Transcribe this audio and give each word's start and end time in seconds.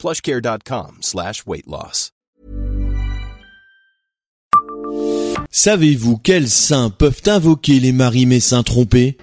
plushcare.com 0.00 0.98
slash 1.02 1.44
weight 1.46 1.66
loss. 1.66 2.12
Savez-vous 5.52 6.16
quels 6.16 6.48
saints 6.48 6.90
peuvent 6.90 7.22
invoquer 7.26 7.80
les 7.80 7.92
maris 7.92 8.24
messins 8.26 8.62
trompés? 8.62 9.16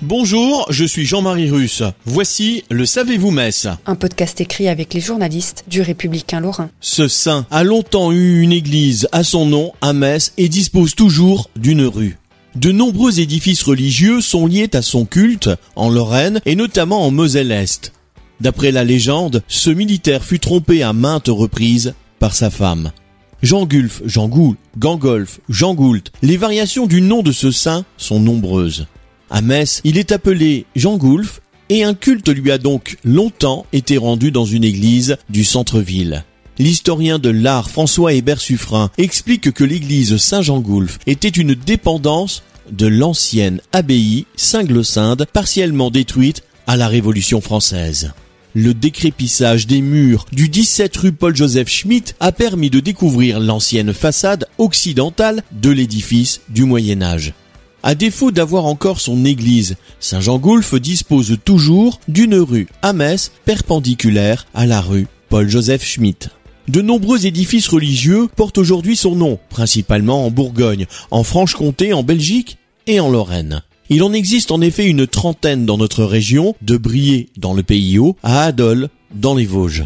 Bonjour, 0.00 0.66
je 0.70 0.84
suis 0.84 1.04
Jean-Marie 1.04 1.50
Russe. 1.50 1.82
Voici 2.04 2.64
le 2.70 2.86
Savez-vous 2.86 3.30
Messe. 3.30 3.68
Un 3.86 3.94
podcast 3.94 4.40
écrit 4.40 4.68
avec 4.68 4.94
les 4.94 5.00
journalistes 5.00 5.64
du 5.68 5.82
Républicain 5.82 6.40
Lorrain. 6.40 6.70
Ce 6.80 7.06
saint 7.06 7.46
a 7.50 7.62
longtemps 7.62 8.10
eu 8.10 8.40
une 8.40 8.52
église 8.52 9.08
à 9.12 9.22
son 9.22 9.46
nom 9.46 9.72
à 9.80 9.92
Metz 9.92 10.32
et 10.36 10.48
dispose 10.48 10.94
toujours 10.94 11.50
d'une 11.56 11.82
rue. 11.82 12.19
De 12.56 12.72
nombreux 12.72 13.20
édifices 13.20 13.62
religieux 13.62 14.20
sont 14.20 14.46
liés 14.46 14.70
à 14.72 14.82
son 14.82 15.04
culte 15.04 15.50
en 15.76 15.88
Lorraine 15.88 16.40
et 16.46 16.56
notamment 16.56 17.06
en 17.06 17.12
Moselle-Est. 17.12 17.92
D'après 18.40 18.72
la 18.72 18.82
légende, 18.82 19.42
ce 19.46 19.70
militaire 19.70 20.24
fut 20.24 20.40
trompé 20.40 20.82
à 20.82 20.92
maintes 20.92 21.28
reprises 21.28 21.94
par 22.18 22.34
sa 22.34 22.50
femme. 22.50 22.90
Jean 23.40 23.66
Gulf, 23.66 24.02
Jean 24.04 24.28
Goul, 24.28 24.56
Gangolf, 24.78 25.40
Jean 25.48 25.74
Goult, 25.74 26.10
les 26.22 26.36
variations 26.36 26.86
du 26.86 27.00
nom 27.00 27.22
de 27.22 27.32
ce 27.32 27.52
saint 27.52 27.84
sont 27.96 28.18
nombreuses. 28.18 28.86
À 29.30 29.42
Metz, 29.42 29.80
il 29.84 29.96
est 29.96 30.10
appelé 30.10 30.66
Jean 30.74 30.96
Goulf 30.96 31.40
et 31.68 31.84
un 31.84 31.94
culte 31.94 32.28
lui 32.28 32.50
a 32.50 32.58
donc 32.58 32.98
longtemps 33.04 33.64
été 33.72 33.96
rendu 33.96 34.32
dans 34.32 34.44
une 34.44 34.64
église 34.64 35.16
du 35.28 35.44
centre-ville. 35.44 36.24
L'historien 36.60 37.18
de 37.18 37.30
l'art 37.30 37.70
François 37.70 38.12
Hébert 38.12 38.40
Suffren 38.40 38.90
explique 38.98 39.50
que 39.52 39.64
l'église 39.64 40.18
Saint-Jean-Goulf 40.18 40.98
était 41.06 41.28
une 41.28 41.54
dépendance 41.54 42.42
de 42.70 42.86
l'ancienne 42.86 43.60
abbaye 43.72 44.26
Saint-Glossinde 44.36 45.26
partiellement 45.32 45.90
détruite 45.90 46.42
à 46.66 46.76
la 46.76 46.88
Révolution 46.88 47.40
française. 47.40 48.12
Le 48.54 48.74
décrépissage 48.74 49.66
des 49.66 49.80
murs 49.80 50.26
du 50.32 50.48
17 50.48 50.96
rue 50.96 51.12
Paul-Joseph 51.12 51.68
Schmitt 51.68 52.16
a 52.18 52.32
permis 52.32 52.68
de 52.68 52.80
découvrir 52.80 53.38
l'ancienne 53.38 53.92
façade 53.92 54.46
occidentale 54.58 55.44
de 55.52 55.70
l'édifice 55.70 56.40
du 56.48 56.64
Moyen 56.64 57.00
Âge. 57.00 57.32
À 57.82 57.94
défaut 57.94 58.30
d'avoir 58.30 58.66
encore 58.66 59.00
son 59.00 59.24
église, 59.24 59.76
Saint-Jean-Goulf 60.00 60.74
dispose 60.74 61.38
toujours 61.44 62.00
d'une 62.08 62.34
rue 62.34 62.66
à 62.82 62.92
Metz 62.92 63.30
perpendiculaire 63.44 64.46
à 64.52 64.66
la 64.66 64.80
rue 64.80 65.06
Paul-Joseph 65.28 65.84
Schmitt. 65.84 66.30
De 66.68 66.82
nombreux 66.82 67.26
édifices 67.26 67.68
religieux 67.68 68.28
portent 68.36 68.58
aujourd'hui 68.58 68.96
son 68.96 69.16
nom, 69.16 69.38
principalement 69.48 70.26
en 70.26 70.30
Bourgogne, 70.30 70.86
en 71.10 71.24
Franche-Comté, 71.24 71.92
en 71.92 72.02
Belgique 72.02 72.58
et 72.86 73.00
en 73.00 73.10
Lorraine. 73.10 73.62
Il 73.88 74.04
en 74.04 74.12
existe 74.12 74.52
en 74.52 74.60
effet 74.60 74.86
une 74.86 75.06
trentaine 75.06 75.66
dans 75.66 75.76
notre 75.76 76.04
région, 76.04 76.54
de 76.62 76.76
Briey 76.76 77.28
dans 77.36 77.54
le 77.54 77.64
Pays 77.64 77.98
Haut 77.98 78.16
à 78.22 78.44
Adol 78.44 78.88
dans 79.12 79.34
les 79.34 79.46
Vosges. 79.46 79.84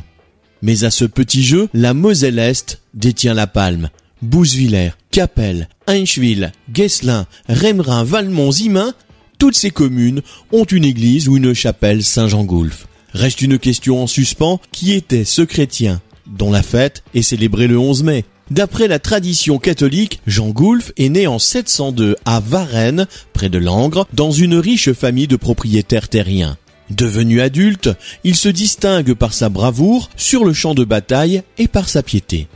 Mais 0.60 0.84
à 0.84 0.90
ce 0.90 1.06
petit 1.06 1.42
jeu, 1.42 1.68
la 1.72 1.94
Moselle-Est 1.94 2.80
détient 2.92 3.34
la 3.34 3.46
palme. 3.46 3.88
Bousvillers, 4.20 4.92
Capelle, 5.10 5.68
Einschwil, 5.86 6.52
Guesselin, 6.70 7.26
Remerin, 7.48 8.04
Valmont, 8.04 8.52
Zimin, 8.52 8.94
toutes 9.38 9.56
ces 9.56 9.70
communes 9.70 10.22
ont 10.52 10.64
une 10.64 10.84
église 10.84 11.28
ou 11.28 11.36
une 11.36 11.54
chapelle 11.54 12.02
Saint-Jean-Goulf. 12.04 12.86
Reste 13.12 13.42
une 13.42 13.58
question 13.58 14.02
en 14.02 14.06
suspens, 14.06 14.60
qui 14.72 14.92
était 14.92 15.24
ce 15.24 15.42
chrétien 15.42 16.00
dont 16.26 16.50
la 16.50 16.62
fête 16.62 17.02
est 17.14 17.22
célébrée 17.22 17.66
le 17.66 17.78
11 17.78 18.02
mai 18.02 18.24
D'après 18.50 18.88
la 18.88 18.98
tradition 18.98 19.58
catholique, 19.58 20.20
Jean 20.26 20.50
Goulf 20.50 20.92
est 20.98 21.08
né 21.08 21.26
en 21.26 21.38
702 21.38 22.16
à 22.26 22.40
Varennes, 22.40 23.06
près 23.32 23.48
de 23.48 23.58
Langres, 23.58 24.06
dans 24.12 24.30
une 24.30 24.56
riche 24.56 24.92
famille 24.92 25.28
de 25.28 25.36
propriétaires 25.36 26.08
terriens. 26.08 26.58
Devenu 26.90 27.40
adulte, 27.40 27.90
il 28.22 28.36
se 28.36 28.50
distingue 28.50 29.14
par 29.14 29.32
sa 29.32 29.48
bravoure 29.48 30.10
sur 30.16 30.44
le 30.44 30.52
champ 30.52 30.74
de 30.74 30.84
bataille 30.84 31.42
et 31.56 31.68
par 31.68 31.88
sa 31.88 32.02
piété. 32.02 32.46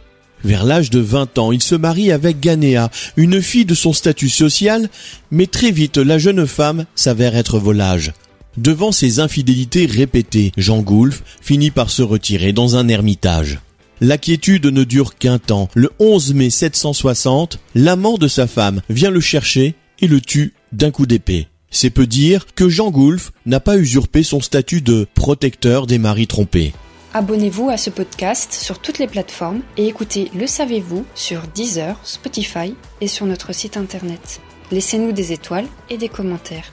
Vers 0.44 0.64
l'âge 0.64 0.90
de 0.90 1.00
20 1.00 1.38
ans, 1.38 1.52
il 1.52 1.62
se 1.62 1.74
marie 1.74 2.12
avec 2.12 2.38
Ganéa, 2.38 2.90
une 3.16 3.40
fille 3.40 3.64
de 3.64 3.74
son 3.74 3.94
statut 3.94 4.28
social, 4.28 4.88
mais 5.30 5.46
très 5.46 5.70
vite 5.70 5.96
la 5.96 6.18
jeune 6.18 6.46
femme 6.46 6.84
s'avère 6.94 7.34
être 7.34 7.58
volage. 7.58 8.12
Devant 8.58 8.90
ses 8.90 9.20
infidélités 9.20 9.86
répétées, 9.86 10.50
Jean 10.56 10.80
Goulf 10.80 11.22
finit 11.40 11.70
par 11.70 11.90
se 11.90 12.02
retirer 12.02 12.52
dans 12.52 12.74
un 12.74 12.88
ermitage. 12.88 13.60
La 14.00 14.18
quiétude 14.18 14.66
ne 14.66 14.82
dure 14.82 15.14
qu'un 15.14 15.38
temps. 15.38 15.68
Le 15.74 15.92
11 16.00 16.34
mai 16.34 16.50
760, 16.50 17.60
l'amant 17.76 18.18
de 18.18 18.26
sa 18.26 18.48
femme 18.48 18.82
vient 18.90 19.12
le 19.12 19.20
chercher 19.20 19.76
et 20.00 20.08
le 20.08 20.20
tue 20.20 20.54
d'un 20.72 20.90
coup 20.90 21.06
d'épée. 21.06 21.46
C'est 21.70 21.90
peu 21.90 22.08
dire 22.08 22.46
que 22.56 22.68
Jean 22.68 22.90
Goulf 22.90 23.30
n'a 23.46 23.60
pas 23.60 23.76
usurpé 23.76 24.24
son 24.24 24.40
statut 24.40 24.80
de 24.80 25.06
protecteur 25.14 25.86
des 25.86 25.98
maris 25.98 26.26
trompés. 26.26 26.72
Abonnez-vous 27.14 27.70
à 27.70 27.76
ce 27.76 27.90
podcast 27.90 28.52
sur 28.52 28.80
toutes 28.80 28.98
les 28.98 29.06
plateformes 29.06 29.60
et 29.76 29.86
écoutez 29.86 30.32
Le 30.34 30.48
Savez-vous 30.48 31.06
sur 31.14 31.42
Deezer, 31.54 31.96
Spotify 32.02 32.74
et 33.00 33.06
sur 33.06 33.24
notre 33.24 33.54
site 33.54 33.76
internet. 33.76 34.40
Laissez-nous 34.72 35.12
des 35.12 35.30
étoiles 35.30 35.68
et 35.90 35.96
des 35.96 36.08
commentaires. 36.08 36.72